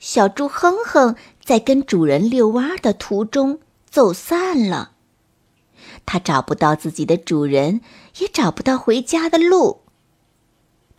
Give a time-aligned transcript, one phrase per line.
[0.00, 1.14] 小猪哼哼
[1.44, 4.92] 在跟主人遛弯的途中走散了，
[6.06, 7.82] 它找不到自己的主人，
[8.18, 9.82] 也找不到回家的路。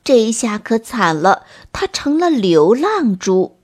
[0.03, 3.57] 这一下可惨了，它成了流浪猪。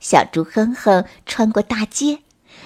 [0.00, 2.22] 小猪哼哼穿过大街，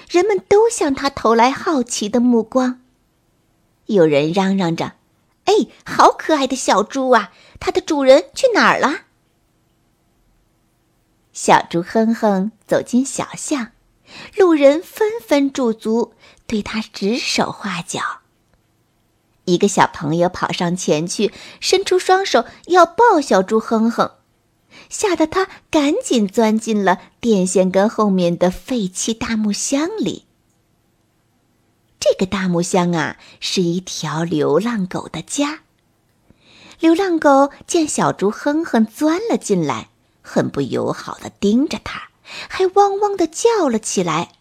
[0.09, 2.79] 人们都向他投来好奇的目光。
[3.87, 4.93] 有人嚷嚷着
[5.43, 5.53] ：“哎，
[5.85, 7.31] 好可爱的小猪啊！
[7.59, 9.01] 它的主人去哪儿了？”
[11.39, 13.67] 小猪哼哼走进小巷，
[14.35, 16.13] 路人纷纷驻足，
[16.47, 18.01] 对他指手画脚。
[19.45, 24.13] 一个小朋友跑上前去，伸出双手要抱小猪哼哼，
[24.89, 30.25] 吓得他赶紧钻进了电线杆后面的废弃大木箱里。
[31.99, 35.59] 这个大木箱啊，是一条流浪狗的家。
[36.79, 39.89] 流浪狗见小猪哼哼钻了进来。
[40.27, 42.09] 很不友好的盯着他，
[42.49, 44.33] 还汪汪的叫了起来。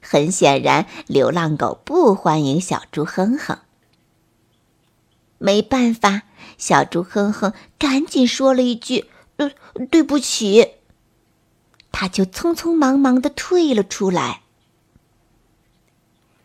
[0.00, 3.58] 很显然，流浪狗不欢迎小猪哼哼。
[5.38, 6.22] 没办法，
[6.58, 9.52] 小猪哼哼赶紧说了一句：“呃，
[9.90, 10.72] 对不起。”
[11.92, 14.42] 他就匆匆忙忙的退了出来。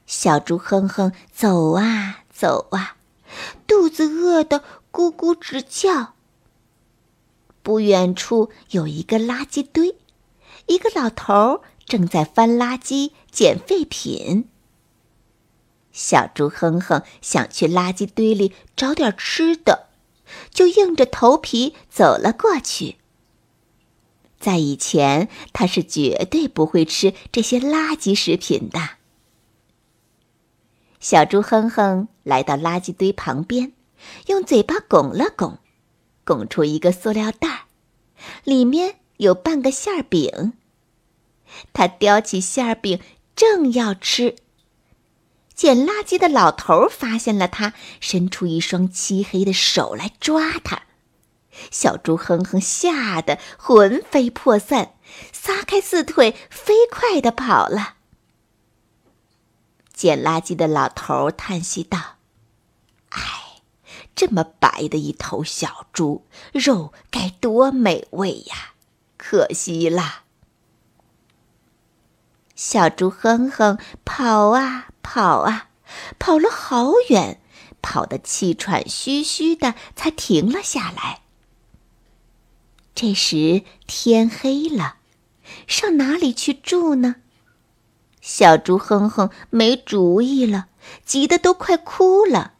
[0.05, 2.97] 小猪哼哼走啊走啊，
[3.65, 6.13] 肚子饿得咕咕直叫。
[7.71, 9.95] 不远处有一个垃圾堆，
[10.67, 14.49] 一个老头正在翻垃圾捡废品。
[15.93, 19.87] 小猪哼哼想去垃圾堆里找点吃的，
[20.49, 22.97] 就硬着头皮走了过去。
[24.37, 28.97] 在以前，他是绝对不会吃这些垃圾食品的。
[30.99, 33.71] 小猪哼哼来到垃圾堆旁边，
[34.27, 35.57] 用嘴巴拱了拱。
[36.23, 37.65] 拱出一个塑料袋，
[38.43, 40.53] 里面有半个馅饼。
[41.73, 43.01] 他叼起馅饼，
[43.35, 44.35] 正要吃，
[45.53, 50.83] 捡垃圾的老头发现了他，伸出一双漆黑的手来抓他。
[51.69, 54.93] 小猪哼哼吓得魂飞魄散，
[55.33, 57.95] 撒开四腿，飞快的跑了。
[59.93, 62.15] 捡垃圾的老头叹息道
[63.09, 63.39] ：“唉。”
[64.15, 68.73] 这么白的一头小猪，肉该多美味呀！
[69.17, 70.23] 可惜了。
[72.55, 75.69] 小猪哼哼跑啊跑啊，
[76.19, 77.41] 跑了好远，
[77.81, 81.21] 跑得气喘吁吁的，才停了下来。
[82.93, 84.97] 这时天黑了，
[85.65, 87.15] 上哪里去住呢？
[88.19, 90.67] 小猪哼哼没主意了，
[91.03, 92.53] 急得都快哭了。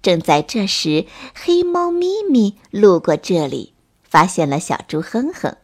[0.00, 5.56] 正在这时，黑猫咪咪路过这里，发现了小猪哼哼。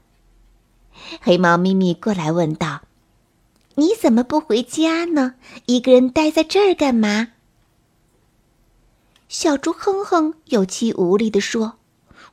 [1.20, 2.82] 黑猫咪咪过来问道
[3.76, 5.34] ：“你怎么不回家呢？
[5.66, 7.28] 一个人待在这儿干嘛？”
[9.28, 11.74] 小猪哼哼有气无力地说：“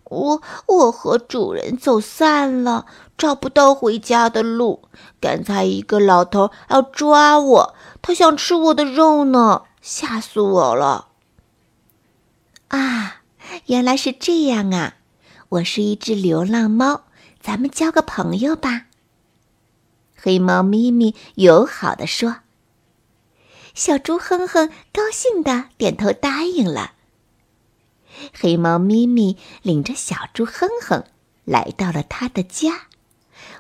[0.06, 2.86] 我我和主人走散了，
[3.18, 4.84] 找不到回家的路。
[5.20, 11.10] 刚才一个老头要抓我，他想吃我的肉呢，吓死我了。”
[12.72, 13.22] 啊，
[13.66, 14.96] 原来是这样啊！
[15.50, 17.04] 我是一只流浪猫，
[17.42, 18.86] 咱们交个朋友吧。
[20.16, 22.38] 黑猫咪咪友好的说。
[23.74, 26.94] 小猪哼哼高兴的点头答应了。
[28.34, 31.04] 黑猫咪咪领着小猪哼哼
[31.44, 32.88] 来到了他的家，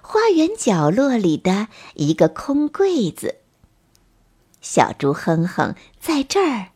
[0.01, 3.39] 花园角落里的一个空柜子。
[4.61, 6.69] 小猪哼哼在这儿。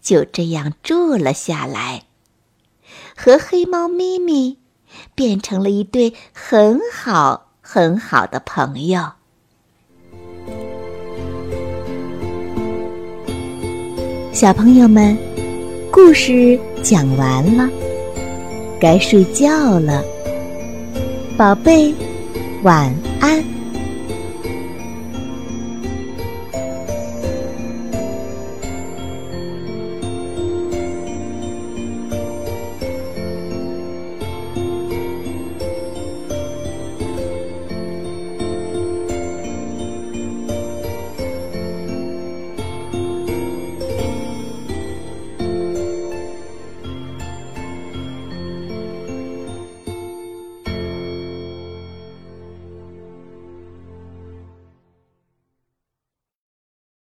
[0.00, 2.04] 就这样住了下来，
[3.16, 4.58] 和黑猫咪咪
[5.14, 9.12] 变成了一对很好很好的朋友。
[14.32, 15.16] 小朋友们，
[15.92, 17.68] 故事讲完了，
[18.80, 20.02] 该睡觉了，
[21.36, 21.92] 宝贝，
[22.62, 23.59] 晚安。